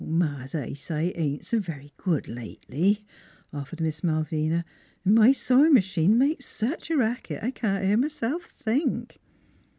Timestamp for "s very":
1.43-1.93